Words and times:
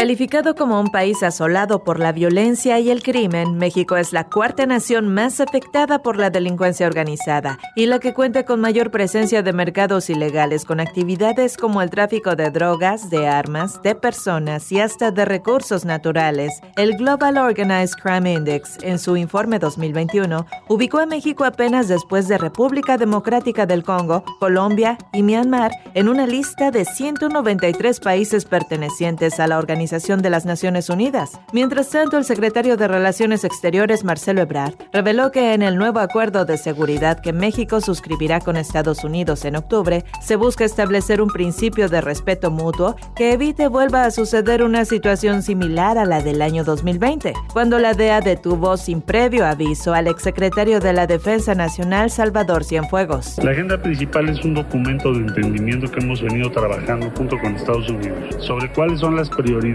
Calificado 0.00 0.54
como 0.54 0.80
un 0.80 0.90
país 0.90 1.22
asolado 1.22 1.84
por 1.84 2.00
la 2.00 2.10
violencia 2.10 2.78
y 2.78 2.88
el 2.88 3.02
crimen, 3.02 3.58
México 3.58 3.98
es 3.98 4.14
la 4.14 4.24
cuarta 4.24 4.64
nación 4.64 5.12
más 5.12 5.40
afectada 5.40 6.02
por 6.02 6.16
la 6.16 6.30
delincuencia 6.30 6.86
organizada 6.86 7.58
y 7.76 7.84
la 7.84 7.98
que 7.98 8.14
cuenta 8.14 8.46
con 8.46 8.62
mayor 8.62 8.90
presencia 8.90 9.42
de 9.42 9.52
mercados 9.52 10.08
ilegales 10.08 10.64
con 10.64 10.80
actividades 10.80 11.58
como 11.58 11.82
el 11.82 11.90
tráfico 11.90 12.34
de 12.34 12.48
drogas, 12.48 13.10
de 13.10 13.28
armas, 13.28 13.82
de 13.82 13.94
personas 13.94 14.72
y 14.72 14.80
hasta 14.80 15.10
de 15.10 15.26
recursos 15.26 15.84
naturales. 15.84 16.62
El 16.78 16.96
Global 16.96 17.36
Organized 17.36 17.98
Crime 18.02 18.32
Index, 18.32 18.78
en 18.80 18.98
su 18.98 19.18
informe 19.18 19.58
2021, 19.58 20.46
ubicó 20.70 21.00
a 21.00 21.04
México 21.04 21.44
apenas 21.44 21.88
después 21.88 22.26
de 22.26 22.38
República 22.38 22.96
Democrática 22.96 23.66
del 23.66 23.82
Congo, 23.82 24.24
Colombia 24.38 24.96
y 25.12 25.22
Myanmar 25.22 25.72
en 25.92 26.08
una 26.08 26.26
lista 26.26 26.70
de 26.70 26.86
193 26.86 28.00
países 28.00 28.46
pertenecientes 28.46 29.38
a 29.38 29.46
la 29.46 29.58
organización 29.58 29.89
de 29.90 30.30
las 30.30 30.46
Naciones 30.46 30.88
Unidas. 30.88 31.40
Mientras 31.52 31.90
tanto, 31.90 32.16
el 32.16 32.24
secretario 32.24 32.76
de 32.76 32.86
Relaciones 32.86 33.42
Exteriores, 33.42 34.04
Marcelo 34.04 34.40
Ebrard, 34.40 34.74
reveló 34.92 35.32
que 35.32 35.52
en 35.52 35.62
el 35.62 35.76
nuevo 35.76 35.98
acuerdo 35.98 36.44
de 36.44 36.58
seguridad 36.58 37.20
que 37.20 37.32
México 37.32 37.80
suscribirá 37.80 38.38
con 38.38 38.56
Estados 38.56 39.02
Unidos 39.02 39.44
en 39.44 39.56
octubre, 39.56 40.04
se 40.20 40.36
busca 40.36 40.64
establecer 40.64 41.20
un 41.20 41.28
principio 41.28 41.88
de 41.88 42.00
respeto 42.00 42.52
mutuo 42.52 42.94
que 43.16 43.32
evite 43.32 43.66
vuelva 43.66 44.04
a 44.04 44.12
suceder 44.12 44.62
una 44.62 44.84
situación 44.84 45.42
similar 45.42 45.98
a 45.98 46.04
la 46.04 46.22
del 46.22 46.40
año 46.40 46.62
2020, 46.62 47.32
cuando 47.52 47.80
la 47.80 47.94
DEA 47.94 48.20
detuvo 48.20 48.76
sin 48.76 49.02
previo 49.02 49.44
aviso 49.44 49.92
al 49.92 50.06
exsecretario 50.06 50.78
de 50.78 50.92
la 50.92 51.08
Defensa 51.08 51.56
Nacional, 51.56 52.10
Salvador 52.10 52.62
Cienfuegos. 52.62 53.38
La 53.42 53.50
agenda 53.50 53.82
principal 53.82 54.28
es 54.28 54.44
un 54.44 54.54
documento 54.54 55.12
de 55.12 55.18
entendimiento 55.18 55.90
que 55.90 55.98
hemos 55.98 56.22
venido 56.22 56.48
trabajando 56.52 57.10
junto 57.16 57.36
con 57.40 57.56
Estados 57.56 57.88
Unidos 57.88 58.36
sobre 58.38 58.70
cuáles 58.72 59.00
son 59.00 59.16
las 59.16 59.28
prioridades 59.28 59.69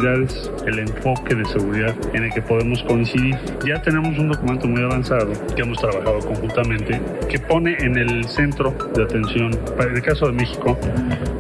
el 0.66 0.80
enfoque 0.80 1.36
de 1.36 1.46
seguridad 1.46 1.96
en 2.14 2.24
el 2.24 2.34
que 2.34 2.42
podemos 2.42 2.84
coincidir. 2.84 3.36
Ya 3.66 3.82
tenemos 3.82 4.18
un 4.18 4.30
documento 4.30 4.68
muy 4.68 4.84
avanzado 4.84 5.32
que 5.56 5.62
hemos 5.62 5.78
trabajado 5.78 6.20
conjuntamente 6.20 7.02
que 7.30 7.40
pone 7.40 7.76
en 7.80 7.98
el 7.98 8.26
centro 8.26 8.76
de 8.94 9.04
atención, 9.04 9.52
para 9.78 9.92
el 9.92 10.02
caso 10.02 10.28
de 10.28 10.34
México, 10.34 10.78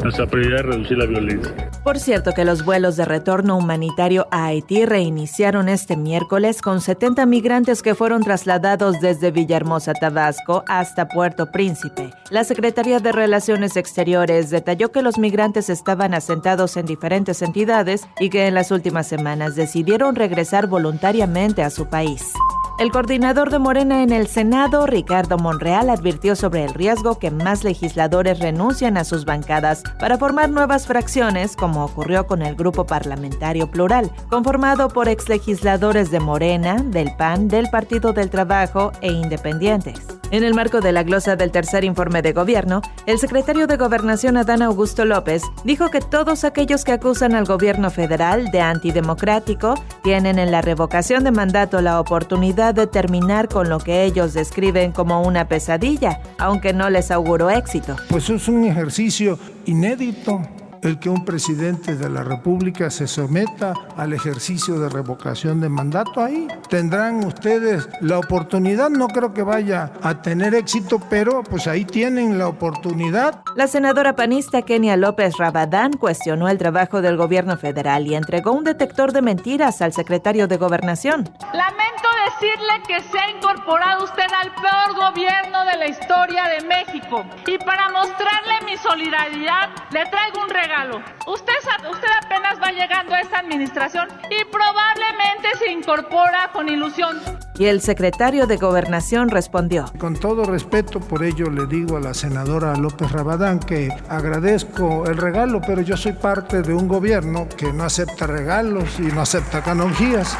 nuestra 0.03 0.25
prioridad 0.27 0.59
es 0.59 0.65
reducir 0.65 0.97
la 0.97 1.05
violencia. 1.05 1.53
Por 1.83 1.99
cierto 1.99 2.31
que 2.31 2.45
los 2.45 2.65
vuelos 2.65 2.95
de 2.95 3.05
retorno 3.05 3.57
humanitario 3.57 4.27
a 4.31 4.45
Haití 4.45 4.85
reiniciaron 4.85 5.69
este 5.69 5.97
miércoles 5.97 6.61
con 6.61 6.81
70 6.81 7.25
migrantes 7.25 7.81
que 7.81 7.93
fueron 7.93 8.23
trasladados 8.23 8.99
desde 9.01 9.31
Villahermosa, 9.31 9.93
Tabasco, 9.93 10.63
hasta 10.67 11.07
Puerto 11.07 11.51
Príncipe. 11.51 12.11
La 12.31 12.43
Secretaría 12.43 12.99
de 12.99 13.11
Relaciones 13.11 13.77
Exteriores 13.77 14.49
detalló 14.49 14.91
que 14.91 15.01
los 15.01 15.17
migrantes 15.17 15.69
estaban 15.69 16.13
asentados 16.13 16.77
en 16.77 16.85
diferentes 16.85 17.41
entidades 17.41 18.07
y 18.19 18.29
que 18.29 18.44
en 18.47 18.53
las 18.53 18.71
últimas 18.71 19.07
semanas 19.07 19.55
decidieron 19.55 20.15
regresar 20.15 20.67
voluntariamente 20.67 21.63
a 21.63 21.69
su 21.69 21.87
país. 21.87 22.33
El 22.77 22.91
coordinador 22.91 23.51
de 23.51 23.59
Morena 23.59 24.03
en 24.03 24.11
el 24.11 24.27
Senado, 24.27 24.85
Ricardo 24.85 25.37
Monreal, 25.37 25.89
advirtió 25.89 26.35
sobre 26.35 26.65
el 26.65 26.73
riesgo 26.73 27.19
que 27.19 27.31
más 27.31 27.63
legisladores 27.63 28.39
renuncien 28.39 28.97
a 28.97 29.05
sus 29.05 29.23
bancadas 29.23 29.81
para 29.97 30.17
formar 30.17 30.49
nuevas 30.49 30.85
fracciones, 30.85 31.55
como 31.55 31.85
ocurrió 31.85 32.27
con 32.27 32.41
el 32.41 32.55
Grupo 32.55 32.85
Parlamentario 32.85 33.71
Plural, 33.71 34.11
conformado 34.29 34.89
por 34.89 35.07
exlegisladores 35.07 36.11
de 36.11 36.19
Morena, 36.19 36.75
del 36.75 37.15
PAN, 37.15 37.47
del 37.47 37.69
Partido 37.69 38.11
del 38.11 38.29
Trabajo 38.29 38.91
e 38.99 39.09
independientes. 39.09 40.15
En 40.31 40.43
el 40.43 40.53
marco 40.53 40.81
de 40.81 40.91
la 40.91 41.03
glosa 41.03 41.35
del 41.35 41.51
tercer 41.51 41.83
informe 41.83 42.21
de 42.21 42.33
gobierno, 42.33 42.81
el 43.05 43.19
secretario 43.19 43.67
de 43.67 43.77
Gobernación 43.77 44.37
Adán 44.37 44.61
Augusto 44.61 45.05
López 45.05 45.43
dijo 45.63 45.89
que 45.89 46.01
todos 46.01 46.43
aquellos 46.43 46.83
que 46.83 46.93
acusan 46.93 47.35
al 47.35 47.45
gobierno 47.45 47.91
federal 47.91 48.51
de 48.51 48.59
antidemocrático 48.59 49.75
tienen 50.03 50.39
en 50.39 50.51
la 50.51 50.61
revocación 50.61 51.23
de 51.23 51.31
mandato 51.31 51.81
la 51.81 51.99
oportunidad 51.99 52.73
de 52.73 52.87
terminar 52.87 53.47
con 53.47 53.69
lo 53.69 53.79
que 53.79 54.03
ellos 54.03 54.33
describen 54.33 54.91
como 54.91 55.21
una 55.21 55.47
pesadilla, 55.47 56.21
aunque 56.37 56.73
no 56.73 56.89
les 56.89 57.11
auguró 57.11 57.49
éxito. 57.49 57.95
Pues 58.09 58.29
es 58.29 58.47
un 58.47 58.65
ejercicio 58.65 59.37
inédito 59.65 60.41
el 60.85 60.99
que 60.99 61.09
un 61.09 61.25
presidente 61.25 61.95
de 61.95 62.09
la 62.09 62.23
República 62.23 62.89
se 62.89 63.07
someta 63.07 63.73
al 63.97 64.13
ejercicio 64.13 64.79
de 64.79 64.89
revocación 64.89 65.59
de 65.59 65.69
mandato. 65.69 66.23
Ahí 66.23 66.47
tendrán 66.69 67.23
ustedes 67.25 67.89
la 68.01 68.19
oportunidad, 68.19 68.89
no 68.89 69.07
creo 69.07 69.33
que 69.33 69.43
vaya 69.43 69.91
a 70.01 70.21
tener 70.21 70.53
éxito, 70.53 70.99
pero 71.09 71.43
pues 71.43 71.67
ahí 71.67 71.85
tienen 71.85 72.37
la 72.37 72.47
oportunidad. 72.47 73.41
La 73.55 73.67
senadora 73.67 74.15
panista 74.15 74.61
Kenia 74.61 74.95
López 74.97 75.37
Rabadán 75.37 75.93
cuestionó 75.93 76.49
el 76.49 76.57
trabajo 76.57 77.01
del 77.01 77.17
gobierno 77.17 77.57
federal 77.57 78.07
y 78.07 78.15
entregó 78.15 78.51
un 78.51 78.63
detector 78.63 79.11
de 79.11 79.21
mentiras 79.21 79.81
al 79.81 79.93
secretario 79.93 80.47
de 80.47 80.57
Gobernación. 80.57 81.29
Lamento 81.53 82.07
decirle 82.25 82.81
que 82.87 83.01
se 83.01 83.17
ha 83.17 83.29
incorporado 83.31 84.03
usted 84.03 84.27
al 84.41 84.53
peor 84.55 84.84
gobierno 85.09 85.65
de 85.65 85.77
la 85.77 85.87
historia 85.87 86.45
de 86.47 86.65
México 86.65 87.25
y 87.45 87.57
para 87.59 87.89
mostrarle 87.89 88.65
mi 88.65 88.75
solidaridad 88.77 89.69
le 89.91 90.03
traigo 90.07 90.41
un 90.41 90.49
regalo 90.49 91.15
Usted, 91.27 91.53
usted 91.89 92.07
apenas 92.23 92.61
va 92.61 92.71
llegando 92.71 93.15
a 93.15 93.19
esta 93.19 93.39
administración 93.39 94.07
y 94.29 94.45
probablemente 94.45 95.57
se 95.57 95.71
incorpora 95.71 96.51
con 96.53 96.69
ilusión. 96.69 97.19
Y 97.57 97.65
el 97.65 97.81
secretario 97.81 98.45
de 98.45 98.57
Gobernación 98.57 99.29
respondió. 99.29 99.85
Con 99.97 100.15
todo 100.15 100.43
respeto, 100.43 100.99
por 100.99 101.23
ello 101.23 101.49
le 101.49 101.65
digo 101.65 101.97
a 101.97 101.99
la 101.99 102.13
senadora 102.13 102.75
López 102.75 103.11
Rabadán 103.11 103.59
que 103.59 103.89
agradezco 104.07 105.05
el 105.07 105.17
regalo, 105.17 105.61
pero 105.65 105.81
yo 105.81 105.97
soy 105.97 106.13
parte 106.13 106.61
de 106.61 106.75
un 106.75 106.87
gobierno 106.87 107.47
que 107.57 107.73
no 107.73 107.85
acepta 107.85 108.27
regalos 108.27 108.99
y 108.99 109.03
no 109.03 109.21
acepta 109.21 109.63
canonjías. 109.63 110.37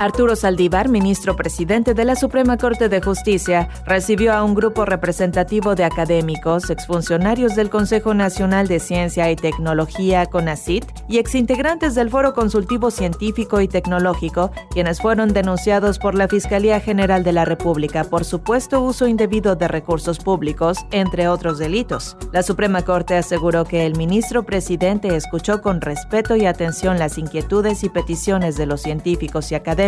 Arturo 0.00 0.36
Saldívar, 0.36 0.88
ministro 0.88 1.34
presidente 1.34 1.92
de 1.92 2.04
la 2.04 2.14
Suprema 2.14 2.56
Corte 2.56 2.88
de 2.88 3.02
Justicia, 3.02 3.68
recibió 3.84 4.32
a 4.32 4.44
un 4.44 4.54
grupo 4.54 4.84
representativo 4.84 5.74
de 5.74 5.82
académicos, 5.82 6.70
exfuncionarios 6.70 7.56
del 7.56 7.68
Consejo 7.68 8.14
Nacional 8.14 8.68
de 8.68 8.78
Ciencia 8.78 9.28
y 9.28 9.34
Tecnología, 9.34 10.26
CONACIT, 10.26 10.84
y 11.08 11.18
exintegrantes 11.18 11.96
del 11.96 12.10
Foro 12.10 12.32
Consultivo 12.32 12.92
Científico 12.92 13.60
y 13.60 13.66
Tecnológico, 13.66 14.52
quienes 14.70 15.00
fueron 15.00 15.32
denunciados 15.32 15.98
por 15.98 16.14
la 16.14 16.28
Fiscalía 16.28 16.78
General 16.78 17.24
de 17.24 17.32
la 17.32 17.44
República 17.44 18.04
por 18.04 18.24
supuesto 18.24 18.80
uso 18.80 19.08
indebido 19.08 19.56
de 19.56 19.66
recursos 19.66 20.20
públicos, 20.20 20.78
entre 20.92 21.26
otros 21.26 21.58
delitos. 21.58 22.16
La 22.32 22.44
Suprema 22.44 22.82
Corte 22.82 23.16
aseguró 23.16 23.64
que 23.64 23.84
el 23.84 23.96
ministro 23.96 24.44
presidente 24.44 25.16
escuchó 25.16 25.60
con 25.60 25.80
respeto 25.80 26.36
y 26.36 26.46
atención 26.46 27.00
las 27.00 27.18
inquietudes 27.18 27.82
y 27.82 27.88
peticiones 27.88 28.56
de 28.56 28.66
los 28.66 28.82
científicos 28.82 29.50
y 29.50 29.56
académicos 29.56 29.87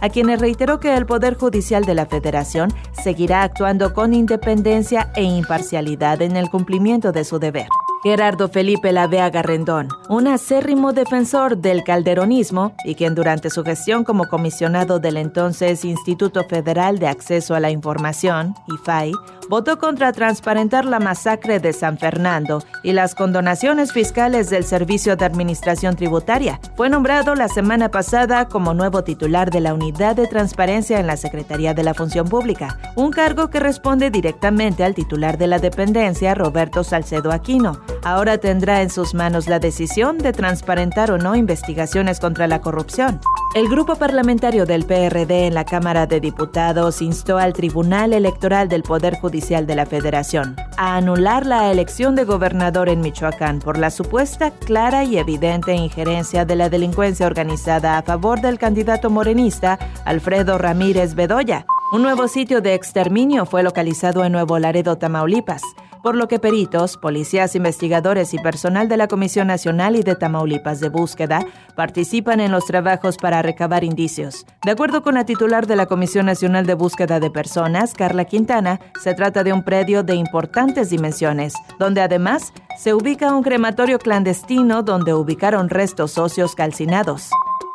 a 0.00 0.08
quienes 0.08 0.40
reiteró 0.40 0.80
que 0.80 0.94
el 0.94 1.06
Poder 1.06 1.36
Judicial 1.36 1.84
de 1.84 1.94
la 1.94 2.06
Federación 2.06 2.72
seguirá 2.92 3.42
actuando 3.42 3.94
con 3.94 4.14
independencia 4.14 5.12
e 5.16 5.22
imparcialidad 5.22 6.22
en 6.22 6.36
el 6.36 6.50
cumplimiento 6.50 7.12
de 7.12 7.24
su 7.24 7.38
deber. 7.38 7.68
Gerardo 8.02 8.48
Felipe 8.48 8.92
Laveaga 8.92 9.42
Rendón, 9.42 9.88
un 10.08 10.26
acérrimo 10.26 10.94
defensor 10.94 11.58
del 11.58 11.84
calderonismo 11.84 12.74
y 12.86 12.94
quien 12.94 13.14
durante 13.14 13.50
su 13.50 13.62
gestión 13.62 14.04
como 14.04 14.26
comisionado 14.26 15.00
del 15.00 15.18
entonces 15.18 15.84
Instituto 15.84 16.44
Federal 16.44 16.98
de 16.98 17.08
Acceso 17.08 17.54
a 17.54 17.60
la 17.60 17.70
Información, 17.70 18.54
IFAI, 18.68 19.12
votó 19.50 19.78
contra 19.78 20.12
transparentar 20.12 20.86
la 20.86 20.98
masacre 20.98 21.60
de 21.60 21.74
San 21.74 21.98
Fernando 21.98 22.62
y 22.82 22.92
las 22.92 23.14
condonaciones 23.14 23.92
fiscales 23.92 24.48
del 24.48 24.64
Servicio 24.64 25.16
de 25.16 25.26
Administración 25.26 25.94
Tributaria. 25.96 26.58
Fue 26.76 26.88
nombrado 26.88 27.34
la 27.34 27.48
semana 27.48 27.90
pasada 27.90 28.48
como 28.48 28.72
nuevo 28.72 29.04
titular 29.04 29.50
de 29.50 29.60
la 29.60 29.74
Unidad 29.74 30.16
de 30.16 30.26
Transparencia 30.26 31.00
en 31.00 31.06
la 31.06 31.18
Secretaría 31.18 31.74
de 31.74 31.82
la 31.82 31.92
Función 31.92 32.28
Pública, 32.28 32.78
un 32.96 33.10
cargo 33.10 33.50
que 33.50 33.60
responde 33.60 34.10
directamente 34.10 34.84
al 34.84 34.94
titular 34.94 35.36
de 35.36 35.48
la 35.48 35.58
dependencia, 35.58 36.34
Roberto 36.34 36.82
Salcedo 36.82 37.30
Aquino 37.32 37.89
ahora 38.02 38.38
tendrá 38.38 38.82
en 38.82 38.90
sus 38.90 39.14
manos 39.14 39.48
la 39.48 39.58
decisión 39.58 40.18
de 40.18 40.32
transparentar 40.32 41.10
o 41.10 41.18
no 41.18 41.36
investigaciones 41.36 42.20
contra 42.20 42.46
la 42.46 42.60
corrupción. 42.60 43.20
El 43.54 43.68
grupo 43.68 43.96
parlamentario 43.96 44.64
del 44.64 44.84
PRD 44.84 45.46
en 45.46 45.54
la 45.54 45.64
Cámara 45.64 46.06
de 46.06 46.20
Diputados 46.20 47.02
instó 47.02 47.38
al 47.38 47.52
Tribunal 47.52 48.12
Electoral 48.12 48.68
del 48.68 48.82
Poder 48.82 49.18
Judicial 49.18 49.66
de 49.66 49.74
la 49.74 49.86
Federación 49.86 50.56
a 50.76 50.96
anular 50.96 51.46
la 51.46 51.70
elección 51.70 52.14
de 52.14 52.24
gobernador 52.24 52.88
en 52.88 53.00
Michoacán 53.00 53.58
por 53.58 53.76
la 53.76 53.90
supuesta 53.90 54.50
clara 54.50 55.04
y 55.04 55.18
evidente 55.18 55.74
injerencia 55.74 56.44
de 56.44 56.56
la 56.56 56.68
delincuencia 56.68 57.26
organizada 57.26 57.98
a 57.98 58.02
favor 58.02 58.40
del 58.40 58.58
candidato 58.58 59.10
morenista 59.10 59.78
Alfredo 60.04 60.56
Ramírez 60.56 61.14
Bedoya. 61.14 61.66
Un 61.92 62.02
nuevo 62.02 62.28
sitio 62.28 62.60
de 62.60 62.74
exterminio 62.74 63.46
fue 63.46 63.64
localizado 63.64 64.24
en 64.24 64.30
Nuevo 64.30 64.60
Laredo, 64.60 64.96
Tamaulipas. 64.96 65.62
Por 66.02 66.16
lo 66.16 66.28
que 66.28 66.38
peritos, 66.38 66.96
policías 66.96 67.54
investigadores 67.54 68.34
y 68.34 68.38
personal 68.38 68.88
de 68.88 68.96
la 68.96 69.08
Comisión 69.08 69.46
Nacional 69.46 69.96
y 69.96 70.02
de 70.02 70.16
Tamaulipas 70.16 70.80
de 70.80 70.88
Búsqueda 70.88 71.44
participan 71.76 72.40
en 72.40 72.52
los 72.52 72.66
trabajos 72.66 73.16
para 73.16 73.42
recabar 73.42 73.84
indicios. 73.84 74.46
De 74.64 74.70
acuerdo 74.70 75.02
con 75.02 75.14
la 75.14 75.24
titular 75.24 75.66
de 75.66 75.76
la 75.76 75.86
Comisión 75.86 76.26
Nacional 76.26 76.66
de 76.66 76.74
Búsqueda 76.74 77.20
de 77.20 77.30
Personas, 77.30 77.94
Carla 77.94 78.24
Quintana, 78.24 78.80
se 79.00 79.14
trata 79.14 79.44
de 79.44 79.52
un 79.52 79.62
predio 79.62 80.02
de 80.02 80.14
importantes 80.14 80.90
dimensiones, 80.90 81.54
donde 81.78 82.00
además 82.00 82.52
se 82.78 82.94
ubica 82.94 83.34
un 83.34 83.42
crematorio 83.42 83.98
clandestino 83.98 84.82
donde 84.82 85.14
ubicaron 85.14 85.68
restos 85.68 86.18
óseos 86.18 86.54
calcinados. 86.54 87.30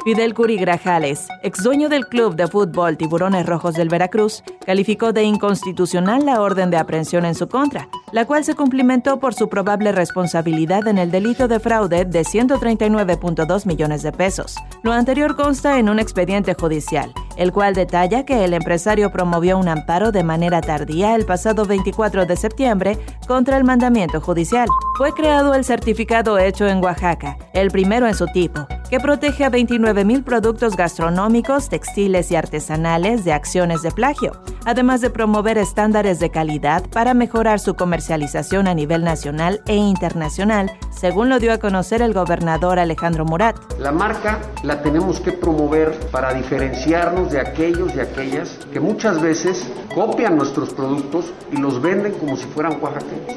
Fidel 0.06 0.36
Curi 0.36 0.58
Grajales, 0.58 1.28
ex 1.42 1.64
dueño 1.64 1.90
del 1.90 2.06
club 2.06 2.36
de 2.36 2.48
fútbol 2.48 2.96
Tiburones 2.96 3.44
Rojos 3.44 3.74
del 3.74 3.90
Veracruz, 3.90 4.44
calificó 4.64 5.14
de 5.14 5.24
inconstitucional 5.24 6.28
la 6.28 6.42
orden 6.42 6.70
de 6.70 6.78
aprehensión 6.78 7.26
en 7.26 7.34
su 7.34 7.48
contra, 7.48 7.90
la 8.12 8.26
cual 8.26 8.44
se 8.44 8.54
cumplimentó 8.54 9.20
por 9.20 9.34
su 9.34 9.50
probable 9.50 9.92
responsabilidad 9.92 10.88
en 10.88 11.00
el 11.00 11.10
delito 11.10 11.48
de 11.48 11.60
fraude 11.60 12.06
de 12.06 12.22
139.2 12.22 13.66
millones 13.66 14.04
de 14.04 14.12
pesos. 14.12 14.58
Lo 14.84 14.94
anterior 14.94 15.36
consta 15.36 15.80
en 15.80 15.90
un 15.90 15.98
expediente 15.98 16.54
judicial, 16.54 17.12
el 17.36 17.52
cual 17.52 17.74
detalla 17.74 18.26
que 18.26 18.46
el 18.46 18.54
empresario 18.54 19.12
promovió 19.12 19.58
un 19.58 19.70
amparo 19.70 20.12
de 20.12 20.24
manera 20.24 20.62
tardía 20.62 21.16
el 21.16 21.26
pasado 21.26 21.66
24 21.66 22.28
de 22.28 22.38
septiembre 22.38 23.00
contra 23.28 23.58
el 23.58 23.64
mandamiento 23.64 24.22
judicial. 24.22 24.68
Fue 25.00 25.14
creado 25.14 25.56
el 25.56 25.66
certificado 25.66 26.38
hecho 26.38 26.68
en 26.68 26.84
Oaxaca, 26.84 27.40
el 27.54 27.72
primero 27.72 28.06
en 28.06 28.14
su 28.14 28.28
tipo, 28.28 28.68
que 28.90 29.00
protege 29.00 29.44
a 29.44 29.52
29.000 29.52 30.24
productos 30.24 30.76
gastronómicos, 30.76 31.70
textiles 31.70 32.32
y 32.32 32.36
artesanales 32.36 33.26
de 33.26 33.34
acciones 33.34 33.82
de 33.82 33.92
plagio, 33.92 34.34
además 34.66 35.02
de 35.02 35.10
promover 35.10 35.58
estándares 35.58 36.20
de 36.20 36.30
calidad 36.30 36.88
para 36.90 37.14
mejorar 37.14 37.60
su 37.60 37.76
comercialización 37.76 38.68
a 38.68 38.74
nivel 38.74 39.04
nacional 39.04 39.62
e 39.66 39.76
internacional, 39.76 40.72
según 40.92 41.30
lo 41.30 41.40
dio 41.40 41.54
a 41.54 41.58
conocer 41.58 42.02
el 42.02 42.14
gobernador 42.14 42.80
Alejandro 42.80 43.26
Murat. 43.26 43.56
La 43.80 43.92
marca 43.92 44.40
la 44.64 44.82
tenemos 44.82 45.20
que 45.20 45.32
promover 45.32 45.92
para 46.12 46.34
diferenciarnos 46.34 47.32
de 47.32 47.40
aquellos 47.40 47.96
y 47.96 48.00
aquellas 48.00 48.60
que 48.72 48.80
muchas 48.80 49.22
veces 49.22 49.68
copian 49.94 50.38
nuestros 50.38 50.74
productos 50.74 51.34
y 51.52 51.58
los 51.58 51.82
venden 51.82 52.14
como 52.14 52.38
si 52.38 52.46
fueran 52.46 52.82
oaxaqueños. 52.82 53.36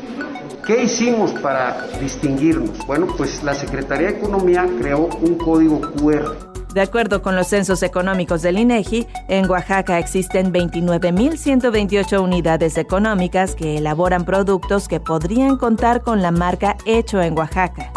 ¿Qué 0.69 0.83
hicimos 0.83 1.33
para 1.41 1.87
distinguirnos? 1.99 2.87
Bueno, 2.87 3.07
pues 3.17 3.43
la 3.43 3.55
Secretaría 3.55 4.09
de 4.09 4.19
Economía 4.19 4.69
creó 4.79 5.07
un 5.07 5.39
código 5.39 5.81
QR. 5.81 6.37
De 6.75 6.83
acuerdo 6.83 7.23
con 7.23 7.35
los 7.37 7.47
censos 7.47 7.83
económicos 7.83 8.43
del 8.43 8.59
INEGI, 8.59 9.07
en 9.29 9.49
Oaxaca 9.49 9.99
existen 9.99 10.53
29.128 10.53 12.23
unidades 12.23 12.77
económicas 12.77 13.55
que 13.55 13.79
elaboran 13.79 14.27
productos 14.27 14.89
que 14.89 15.01
podrían 15.01 15.57
contar 15.57 16.03
con 16.03 16.21
la 16.21 16.33
marca 16.33 16.77
Hecho 16.85 17.23
en 17.23 17.39
Oaxaca. 17.39 17.91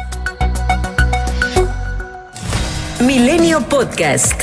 Milenio 3.00 3.60
Podcast. 3.68 4.42